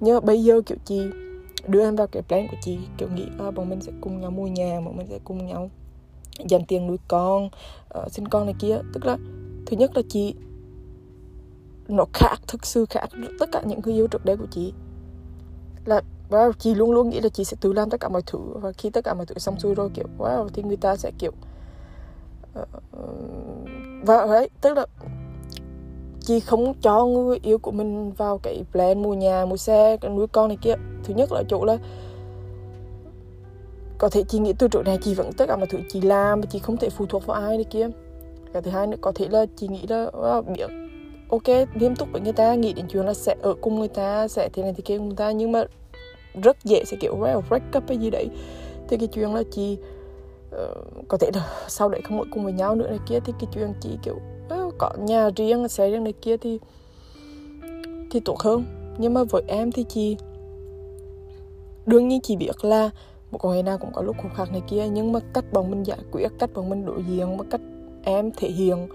Nhưng 0.00 0.26
bây 0.26 0.44
giờ 0.44 0.60
kiểu 0.66 0.78
chị 0.84 1.00
đưa 1.66 1.80
em 1.80 1.96
vào 1.96 2.06
cái 2.06 2.22
plan 2.22 2.46
của 2.50 2.56
chị 2.62 2.78
kiểu 2.98 3.08
nghĩ 3.14 3.26
à, 3.38 3.50
bọn 3.50 3.68
mình 3.68 3.80
sẽ 3.80 3.92
cùng 4.00 4.20
nhau 4.20 4.30
mua 4.30 4.46
nhà 4.46 4.80
bọn 4.84 4.96
mình 4.96 5.06
sẽ 5.10 5.18
cùng 5.24 5.46
nhau 5.46 5.70
dành 6.48 6.64
tiền 6.68 6.86
nuôi 6.86 6.98
con 7.08 7.48
uh, 7.98 8.12
sinh 8.12 8.28
con 8.28 8.46
này 8.46 8.54
kia. 8.58 8.78
Tức 8.92 9.06
là 9.06 9.16
thứ 9.66 9.76
nhất 9.76 9.90
là 9.94 10.02
chị 10.08 10.34
nó 11.88 12.04
khác 12.12 12.36
thực 12.46 12.66
sự 12.66 12.86
khác 12.90 13.08
tất 13.38 13.48
cả 13.52 13.62
những 13.66 13.80
người 13.84 13.94
yêu 13.94 14.06
trước 14.06 14.24
đây 14.24 14.36
của 14.36 14.46
chị. 14.50 14.72
Là 15.84 16.00
wow, 16.30 16.52
chị 16.52 16.74
luôn 16.74 16.90
luôn 16.90 17.10
nghĩ 17.10 17.20
là 17.20 17.28
chị 17.28 17.44
sẽ 17.44 17.56
tự 17.60 17.72
làm 17.72 17.90
tất 17.90 18.00
cả 18.00 18.08
mọi 18.08 18.22
thứ 18.26 18.38
và 18.54 18.72
khi 18.72 18.90
tất 18.90 19.04
cả 19.04 19.14
mọi 19.14 19.26
thứ 19.26 19.34
xong 19.38 19.58
xuôi 19.58 19.74
rồi 19.74 19.90
kiểu 19.94 20.06
wow 20.18 20.48
thì 20.48 20.62
người 20.62 20.76
ta 20.76 20.96
sẽ 20.96 21.10
kiểu 21.18 21.32
ờ, 22.54 22.66
ờ, 22.72 22.80
uh, 23.02 24.06
và 24.06 24.26
đấy. 24.26 24.50
Tức 24.60 24.76
là 24.76 24.86
chị 26.20 26.40
không 26.40 26.74
cho 26.80 27.06
người 27.06 27.38
yêu 27.42 27.58
của 27.58 27.70
mình 27.70 28.12
vào 28.12 28.38
cái 28.38 28.64
plan 28.72 29.02
mua 29.02 29.14
nhà 29.14 29.44
mua 29.44 29.56
xe 29.56 29.96
nuôi 30.10 30.26
con 30.26 30.48
này 30.48 30.56
kia. 30.62 30.74
Thứ 31.04 31.14
nhất 31.14 31.32
là 31.32 31.42
chỗ 31.48 31.64
là 31.64 31.78
có 33.98 34.08
thể 34.08 34.22
chị 34.28 34.38
nghĩ 34.38 34.52
từ 34.58 34.68
chỗ 34.70 34.82
này 34.82 34.98
chị 35.02 35.14
vẫn 35.14 35.32
tất 35.32 35.44
cả 35.48 35.56
mọi 35.56 35.66
thứ 35.66 35.78
chị 35.88 36.00
làm 36.00 36.42
chị 36.42 36.58
không 36.58 36.76
thể 36.76 36.90
phụ 36.90 37.06
thuộc 37.06 37.26
vào 37.26 37.40
ai 37.42 37.56
này 37.56 37.64
kia. 37.64 37.88
Cái 38.52 38.62
thứ 38.62 38.70
hai 38.70 38.86
nữa 38.86 38.96
có 39.00 39.12
thể 39.14 39.28
là 39.28 39.46
chị 39.56 39.68
nghĩ 39.68 39.86
là 39.88 40.10
wow, 40.12 40.42
biết 40.42 40.70
ok 41.28 41.48
nghiêm 41.74 41.96
túc 41.96 42.08
với 42.12 42.20
người 42.20 42.32
ta 42.32 42.54
nghĩ 42.54 42.72
đến 42.72 42.86
chuyện 42.88 43.06
là 43.06 43.14
sẽ 43.14 43.36
ở 43.42 43.54
cùng 43.60 43.78
người 43.78 43.88
ta 43.88 44.28
sẽ 44.28 44.48
thế 44.52 44.62
này 44.62 44.72
thì 44.76 44.82
kia 44.82 44.98
người 44.98 45.16
ta 45.16 45.30
nhưng 45.30 45.52
mà 45.52 45.64
rất 46.42 46.56
dễ 46.64 46.84
sẽ 46.86 46.96
kiểu 47.00 47.16
well, 47.18 47.40
break 47.48 47.62
up 47.76 47.88
hay 47.88 47.98
gì 47.98 48.10
đấy. 48.10 48.28
Thì 48.88 48.96
cái 48.96 49.08
chuyện 49.12 49.34
là 49.34 49.42
chị 49.50 49.76
uh, 50.56 51.08
có 51.08 51.18
thể 51.18 51.30
là 51.34 51.64
sau 51.68 51.88
đấy 51.88 52.00
không 52.04 52.18
ở 52.18 52.24
cùng 52.30 52.44
với 52.44 52.52
nhau 52.52 52.74
nữa 52.74 52.88
này 52.88 52.98
kia 53.08 53.20
thì 53.24 53.32
cái 53.40 53.48
chuyện 53.54 53.72
chị 53.80 53.90
kiểu 54.02 54.16
uh, 54.66 54.74
có 54.78 54.90
nhà 54.98 55.30
riêng 55.36 55.68
xe 55.68 55.90
riêng 55.90 56.04
này 56.04 56.12
kia 56.12 56.36
thì 56.36 56.58
thì 58.10 58.20
tốt 58.20 58.38
hơn. 58.40 58.64
Nhưng 58.98 59.14
mà 59.14 59.24
với 59.24 59.42
em 59.46 59.72
thì 59.72 59.84
chị 59.88 60.16
đương 61.86 62.08
nhiên 62.08 62.20
chị 62.20 62.36
biết 62.36 62.64
là 62.64 62.90
một 63.30 63.38
con 63.38 63.52
hệ 63.52 63.62
nào 63.62 63.78
cũng 63.78 63.92
có 63.92 64.02
lúc 64.02 64.16
khúc 64.22 64.34
khắc 64.34 64.52
này 64.52 64.62
kia 64.66 64.88
nhưng 64.88 65.12
mà 65.12 65.20
cách 65.34 65.44
bọn 65.52 65.70
mình 65.70 65.82
giải 65.82 65.98
quyết 66.12 66.28
cách 66.38 66.50
bọn 66.54 66.70
mình 66.70 66.86
đối 66.86 67.02
diện 67.02 67.36
mà 67.36 67.44
cách 67.50 67.60
em 68.04 68.30
thể 68.36 68.48
hiện 68.48 68.88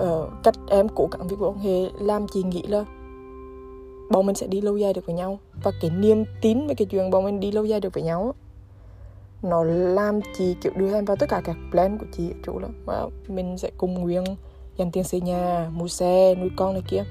uh, 0.00 0.30
cách 0.42 0.54
em 0.68 0.88
cố 0.88 1.08
gắng 1.12 1.28
với 1.28 1.38
quan 1.40 1.58
hệ 1.58 1.90
làm 2.00 2.26
chị 2.32 2.42
nghĩ 2.42 2.62
là 2.62 2.84
bọn 4.10 4.26
mình 4.26 4.34
sẽ 4.36 4.46
đi 4.46 4.60
lâu 4.60 4.76
dài 4.76 4.92
được 4.92 5.06
với 5.06 5.14
nhau. 5.14 5.38
Và 5.62 5.72
cái 5.80 5.90
niềm 5.90 6.24
tin 6.40 6.66
về 6.66 6.74
cái 6.74 6.86
chuyện 6.86 7.10
bọn 7.10 7.24
mình 7.24 7.40
đi 7.40 7.52
lâu 7.52 7.64
dài 7.64 7.80
được 7.80 7.94
với 7.94 8.02
nhau 8.02 8.34
nó 9.42 9.64
làm 9.64 10.20
chị 10.38 10.56
kiểu 10.62 10.72
đưa 10.76 10.94
em 10.94 11.04
vào 11.04 11.16
tất 11.16 11.28
cả 11.28 11.40
các 11.44 11.56
plan 11.70 11.98
của 11.98 12.06
chị 12.12 12.32
chủ 12.46 12.58
là 12.58 12.68
wow, 12.86 13.10
mình 13.28 13.58
sẽ 13.58 13.70
cùng 13.76 13.94
nguyên 13.94 14.24
dành 14.76 14.90
tiền 14.90 15.04
xây 15.04 15.20
nhà 15.20 15.70
mua 15.72 15.88
xe 15.88 16.34
nuôi 16.34 16.50
con 16.56 16.72
này 16.72 16.82
kia 16.88 17.04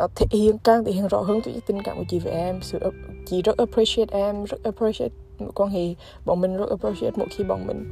nó 0.00 0.08
thể 0.14 0.26
hiện 0.38 0.58
càng 0.58 0.84
thể 0.84 0.92
hiện 0.92 1.08
rõ 1.08 1.20
hơn 1.20 1.40
cái 1.40 1.60
tình 1.66 1.82
cảm 1.82 1.96
của 1.96 2.04
chị 2.08 2.18
với 2.18 2.32
em 2.32 2.58
sự 2.62 2.78
chị 3.26 3.42
rất 3.42 3.58
appreciate 3.58 4.18
em 4.18 4.44
rất 4.44 4.62
appreciate 4.62 5.14
mối 5.38 5.50
quan 5.54 5.70
hệ 5.70 5.94
bọn 6.24 6.40
mình 6.40 6.56
rất 6.56 6.70
appreciate 6.70 7.12
mỗi 7.16 7.28
khi 7.30 7.44
bọn 7.44 7.66
mình 7.66 7.84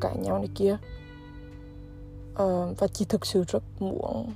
cãi 0.00 0.16
nhau 0.16 0.38
này 0.38 0.48
kia. 0.54 0.76
Uh, 2.32 2.78
và 2.78 2.86
chị 2.86 3.04
thực 3.08 3.26
sự 3.26 3.44
rất 3.48 3.62
muốn 3.80 4.32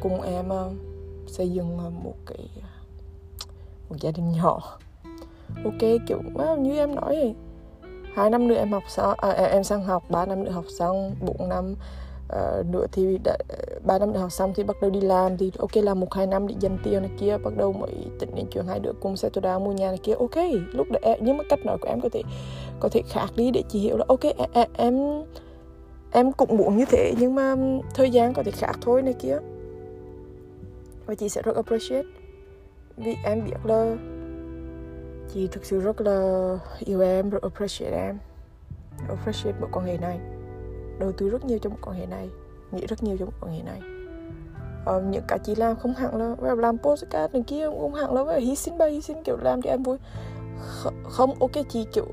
cùng 0.00 0.22
em 0.22 0.48
uh, 0.48 0.72
xây 1.26 1.50
dựng 1.50 1.78
uh, 1.86 1.92
một 2.04 2.14
cái 2.26 2.48
một 3.88 3.96
gia 4.00 4.10
đình 4.10 4.32
nhỏ. 4.32 4.78
Ok 5.64 5.80
kiểu 6.08 6.22
wow, 6.34 6.60
như 6.60 6.78
em 6.78 6.94
nói 6.94 7.16
thì 7.22 7.34
hai 8.14 8.30
năm 8.30 8.48
nữa 8.48 8.54
em 8.54 8.72
học 8.72 8.82
xong 8.88 9.14
à, 9.18 9.30
à, 9.30 9.44
em 9.44 9.64
sang 9.64 9.84
học 9.84 10.02
ba 10.08 10.26
năm 10.26 10.44
nữa 10.44 10.50
học 10.50 10.64
xong 10.78 11.14
bốn 11.20 11.48
năm 11.48 11.74
Ờ, 12.30 12.60
uh, 12.60 12.66
nữa 12.66 12.86
thì 12.92 13.18
ba 13.84 13.98
năm 13.98 14.12
đại 14.12 14.20
học 14.20 14.32
xong 14.32 14.52
thì 14.54 14.62
bắt 14.62 14.76
đầu 14.80 14.90
đi 14.90 15.00
làm 15.00 15.36
thì 15.36 15.52
ok 15.58 15.76
làm 15.76 16.00
một 16.00 16.14
hai 16.14 16.26
năm 16.26 16.46
để 16.46 16.54
dành 16.60 16.78
tiền 16.84 17.02
này 17.02 17.10
kia 17.18 17.38
bắt 17.38 17.52
đầu 17.56 17.72
mới 17.72 17.90
tính 18.18 18.30
đến 18.34 18.46
chuyện 18.50 18.64
hai 18.66 18.80
đứa 18.80 18.92
cùng 19.00 19.16
sẽ 19.16 19.28
tôi 19.28 19.42
đào 19.42 19.60
mua 19.60 19.72
nhà 19.72 19.88
này 19.88 19.98
kia. 20.02 20.12
Ok 20.12 20.36
lúc 20.72 20.86
đấy 20.90 21.18
nhưng 21.20 21.36
mà 21.36 21.44
cách 21.48 21.66
nói 21.66 21.78
của 21.80 21.88
em 21.88 22.00
có 22.00 22.08
thể 22.12 22.22
có 22.80 22.88
thể 22.88 23.02
khác 23.08 23.26
đi 23.36 23.50
để 23.50 23.62
chị 23.68 23.78
hiểu 23.78 23.96
là 23.96 24.04
ok 24.08 24.20
em 24.52 24.68
em 24.76 25.24
em 26.10 26.32
cũng 26.32 26.56
muốn 26.56 26.76
như 26.76 26.84
thế 26.84 27.14
nhưng 27.18 27.34
mà 27.34 27.54
thời 27.94 28.10
gian 28.10 28.34
có 28.34 28.42
thể 28.42 28.50
khác 28.50 28.78
thôi 28.80 29.02
này 29.02 29.14
kia. 29.18 29.38
Và 31.06 31.14
chị 31.14 31.28
sẽ 31.28 31.42
rất 31.42 31.56
appreciate 31.56 32.08
vì 32.96 33.16
em 33.24 33.44
biết 33.44 33.56
là 33.64 33.96
chị 35.34 35.48
thực 35.52 35.64
sự 35.64 35.80
rất 35.80 36.00
là 36.00 36.58
yêu 36.78 37.00
em 37.00 37.30
rất 37.30 37.42
appreciate 37.42 37.96
em 37.96 38.18
appreciate 39.08 39.58
mối 39.60 39.70
quan 39.72 39.86
hệ 39.86 39.96
này 39.98 40.18
đầu 41.00 41.12
tư 41.12 41.28
rất 41.28 41.44
nhiều 41.44 41.58
trong 41.58 41.72
một 41.72 41.78
quan 41.82 41.96
hệ 41.96 42.06
này 42.06 42.28
nghĩ 42.72 42.86
rất 42.86 43.02
nhiều 43.02 43.16
trong 43.16 43.26
một 43.26 43.34
quan 43.40 43.52
hệ 43.52 43.62
này. 43.62 43.80
Ờ, 44.84 45.02
những 45.02 45.22
cái 45.28 45.38
chị 45.38 45.54
làm 45.54 45.76
không 45.76 45.94
hẳn 45.94 46.36
là 46.40 46.54
làm 46.54 46.78
postcard 46.78 47.34
này 47.34 47.42
kia 47.46 47.66
không 47.66 47.94
hẳn 47.94 48.14
là 48.14 48.36
hy 48.36 48.56
sinh 48.56 48.78
bay, 48.78 48.90
hy 48.90 49.00
sinh 49.00 49.22
kiểu 49.24 49.36
làm 49.36 49.62
cho 49.62 49.70
em 49.70 49.82
vui. 49.82 49.98
Không 51.04 51.34
ok 51.40 51.52
chị 51.68 51.86
kiểu 51.92 52.06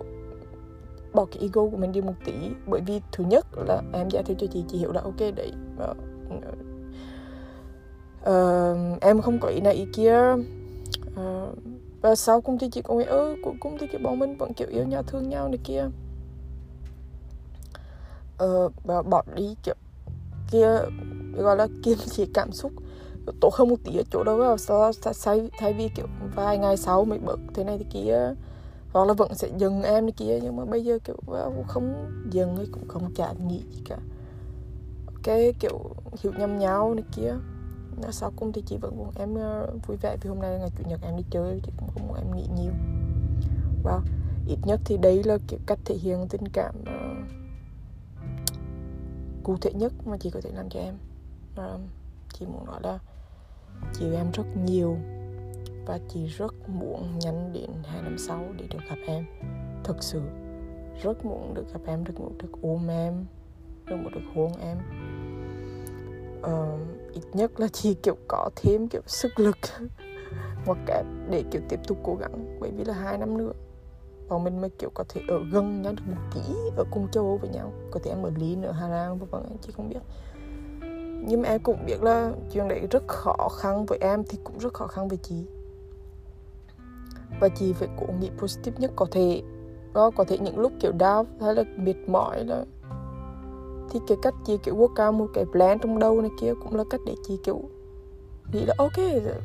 bỏ 1.14 1.26
cái 1.26 1.42
ego 1.42 1.62
của 1.62 1.78
mình 1.78 1.92
đi 1.92 2.02
một 2.02 2.14
tí 2.26 2.34
bởi 2.66 2.82
vì 2.82 3.02
thứ 3.12 3.24
nhất 3.24 3.46
là 3.68 3.82
em 3.94 4.10
giải 4.10 4.24
thích 4.24 4.38
cho 4.40 4.48
chị 4.48 4.64
chị 4.68 4.78
hiểu 4.78 4.92
là 4.92 5.02
ok 5.02 5.20
đấy 5.36 5.52
uh, 5.84 5.98
uh, 8.30 9.02
em 9.02 9.22
không 9.22 9.40
có 9.40 9.48
ý 9.48 9.60
này 9.60 9.74
ý 9.74 9.86
kia. 9.94 10.34
Uh, 11.12 11.58
và 12.02 12.16
sau 12.16 12.42
cùng 12.42 12.58
thì 12.58 12.70
chị 12.70 12.82
cũng 12.82 12.98
nghĩ 12.98 13.06
ơ 13.06 13.36
cuối 13.44 13.54
cùng 13.60 13.78
thì 13.80 13.88
cái 13.88 14.02
bọn 14.02 14.20
mình 14.20 14.38
vẫn 14.38 14.54
kiểu 14.54 14.68
yêu 14.72 14.86
nhau 14.86 15.04
thương 15.04 15.30
nhau 15.30 15.50
này 15.50 15.60
kia 15.64 15.86
uh, 18.44 18.74
và 18.84 19.02
bỏ 19.02 19.24
đi 19.36 19.56
kiểu 19.64 19.76
kia 20.52 20.80
gọi 21.34 21.58
là 21.58 21.68
kiềm 21.84 21.98
chế 22.12 22.26
cảm 22.34 22.52
xúc 22.52 22.72
tổ 23.42 23.50
không 23.50 23.70
một 23.70 23.76
tí 23.84 23.98
ở 23.98 24.04
chỗ 24.12 24.24
đâu 24.24 24.38
vào 24.38 24.58
sau 24.58 24.92
thay, 25.24 25.50
thay 25.58 25.74
vì 25.74 25.90
kiểu 25.96 26.06
vài 26.36 26.58
ngày 26.58 26.78
sau 26.78 27.06
mới 27.06 27.20
bực 27.20 27.40
thế 27.54 27.64
này 27.64 27.78
thì 27.78 27.86
kia 27.90 28.34
hoặc 28.94 29.06
là 29.08 29.14
vẫn 29.14 29.36
sẽ 29.36 29.50
dừng 29.58 29.84
em 29.84 30.06
này 30.06 30.14
kia 30.18 30.40
nhưng 30.44 30.56
mà 30.56 30.66
bây 30.66 30.84
giờ 30.84 31.00
kiểu 31.04 31.16
không 31.68 31.94
dừng 32.32 32.56
ấy 32.56 32.68
cũng 32.72 32.88
không 32.88 33.14
chả 33.14 33.34
nghĩ 33.48 33.62
gì 33.72 33.82
cả. 33.90 33.98
Cái 35.24 35.54
kiểu 35.60 35.80
hiểu 36.24 36.34
nhầm 36.38 36.60
nhau 36.60 36.94
này 36.94 37.04
kia 37.16 37.34
sau 38.12 38.32
cùng 38.36 38.54
thì 38.54 38.64
chị 38.66 38.78
vẫn 38.82 38.98
muốn 38.98 39.12
em 39.20 39.36
ờ, 39.36 39.68
vui 39.88 39.98
vẻ. 40.02 40.18
Vì 40.22 40.30
hôm 40.30 40.40
nay 40.40 40.52
là 40.52 40.58
ngày 40.58 40.70
chủ 40.78 40.90
nhật 40.90 41.00
em 41.04 41.18
đi 41.18 41.24
chơi 41.30 41.60
chị 41.64 41.72
cũng 41.78 41.90
không 41.94 42.08
muốn 42.08 42.18
em 42.18 42.36
nghĩ 42.36 42.48
nhiều. 42.56 42.74
Wow 43.84 44.00
ít 44.48 44.58
nhất 44.64 44.80
thì 44.86 44.98
đấy 44.98 45.24
là 45.24 45.38
kiểu 45.48 45.60
cách 45.66 45.80
thể 45.86 45.96
hiện 45.96 46.28
tình 46.30 46.48
cảm 46.54 46.76
uh, 46.82 47.47
cụ 49.48 49.58
thể 49.62 49.72
nhất 49.74 49.94
mà 50.06 50.18
chị 50.18 50.30
có 50.30 50.42
thể 50.42 50.52
làm 50.54 50.70
cho 50.70 50.80
em. 50.80 50.98
Um, 51.58 51.82
chị 52.34 52.46
muốn 52.46 52.66
nói 52.66 52.80
là 52.84 53.00
chị 53.94 54.06
yêu 54.06 54.16
em 54.16 54.32
rất 54.34 54.44
nhiều 54.66 54.98
và 55.86 56.00
chị 56.10 56.28
rất 56.28 56.54
muốn 56.68 57.20
nhắn 57.20 57.54
đến 57.54 57.70
hai 57.84 58.02
năm 58.02 58.18
sau 58.18 58.44
để 58.58 58.66
được 58.70 58.80
gặp 58.90 58.98
em. 59.08 59.26
Thật 59.84 59.96
sự 60.00 60.22
rất 61.04 61.26
muốn 61.26 61.54
được 61.54 61.74
gặp 61.74 61.80
em 61.86 62.04
rất 62.04 62.14
muốn 62.20 62.38
được 62.38 62.52
ôm 62.62 62.88
em 62.88 63.26
rất 63.86 63.96
muốn 63.96 64.14
được 64.14 64.22
hôn 64.36 64.52
em. 64.62 64.78
Uh, 66.40 67.14
ít 67.14 67.24
nhất 67.34 67.60
là 67.60 67.68
chị 67.68 67.94
kiểu 68.04 68.18
có 68.28 68.50
thêm 68.56 68.88
kiểu 68.88 69.02
sức 69.06 69.40
lực 69.40 69.58
hoặc 70.66 70.78
cả 70.86 71.04
để 71.30 71.44
kiểu 71.52 71.62
tiếp 71.70 71.80
tục 71.88 71.98
cố 72.04 72.16
gắng 72.16 72.58
bởi 72.60 72.72
vì 72.72 72.84
là 72.84 72.94
hai 72.94 73.18
năm 73.18 73.38
nữa 73.38 73.54
bọn 74.30 74.44
mình 74.44 74.62
mới 74.62 74.70
kiểu, 74.70 74.90
có 74.94 75.04
thể 75.10 75.22
ở 75.28 75.40
gần 75.52 75.82
nhau 75.82 75.94
được 75.94 76.04
một 76.08 76.22
tí, 76.34 76.54
ở 76.78 76.84
cùng 76.92 77.08
châu 77.12 77.24
Âu 77.24 77.38
với 77.38 77.50
nhau, 77.50 77.74
có 77.92 78.00
thể 78.04 78.12
em 78.12 78.24
ở 78.24 78.32
Lý 78.36 78.56
nữa, 78.56 78.72
Hà 78.72 78.88
Lan 78.88 79.20
vân 79.20 79.30
vân 79.30 79.44
em 79.50 79.58
chị 79.62 79.72
không 79.72 79.90
biết. 79.90 80.00
Nhưng 81.28 81.42
mà 81.42 81.50
em 81.50 81.62
cũng 81.64 81.86
biết 81.86 82.04
là 82.04 82.32
chuyện 82.52 82.68
đấy 82.68 82.88
rất 82.92 83.04
khó 83.08 83.50
khăn 83.58 83.86
với 83.86 83.98
em 84.02 84.24
thì 84.30 84.38
cũng 84.44 84.58
rất 84.60 84.74
khó 84.74 84.88
khăn 84.88 85.08
với 85.08 85.18
chị. 85.18 85.46
Và 87.40 87.50
chị 87.50 87.74
phải 87.74 87.88
cố 87.98 88.14
nghĩ 88.20 88.30
positive 88.38 88.78
nhất 88.80 88.92
có 88.96 89.06
thể 89.12 89.44
đó 89.94 90.12
có 90.16 90.24
thể 90.24 90.38
những 90.38 90.60
lúc, 90.60 90.72
kiểu, 90.80 90.92
đau 90.92 91.26
hay 91.42 91.56
là 91.56 91.64
mệt 91.78 91.96
mỏi 92.08 92.46
là 92.46 92.66
thì 93.90 94.00
cái 94.08 94.18
cách 94.22 94.34
chị, 94.46 94.58
kiểu, 94.64 94.76
work 94.76 95.08
out 95.08 95.16
một 95.16 95.28
cái 95.34 95.46
plan 95.52 95.80
trong 95.80 96.00
đầu 96.00 96.22
này 96.22 96.32
kia 96.42 96.54
cũng 96.64 96.76
là 96.76 96.84
cách 96.90 97.02
để 97.06 97.16
chị, 97.28 97.38
kiểu, 97.44 97.62
nghĩ 98.54 98.66
là 98.66 98.76
ok, 98.78 98.98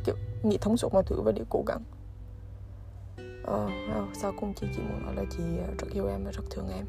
kiểu, 0.04 0.14
nghĩ 0.42 0.58
thông 0.60 0.76
suốt 0.76 0.94
mọi 0.94 1.02
thứ 1.06 1.20
và 1.20 1.32
để 1.32 1.42
cố 1.50 1.64
gắng. 1.66 1.82
Ờ, 3.42 3.70
ờ, 3.88 4.06
sau 4.14 4.32
cùng 4.32 4.54
chị 4.54 4.66
chỉ 4.76 4.82
muốn 4.82 5.02
nói 5.02 5.14
là 5.14 5.24
chị 5.30 5.42
ờ, 5.58 5.74
rất 5.78 5.88
yêu 5.92 6.06
em 6.06 6.24
và 6.24 6.30
rất 6.30 6.42
thương 6.50 6.68
em. 6.68 6.86